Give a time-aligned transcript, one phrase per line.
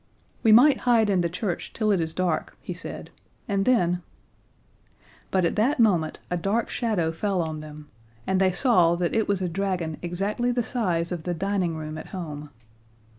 [0.41, 3.11] "We might hide in the church till it is dark," he said,
[3.47, 4.01] "and then"
[5.29, 7.87] But at that moment a dark shadow fell on them,
[8.25, 11.99] and they saw that it was a dragon exactly the size of the dining room
[11.99, 12.49] at home.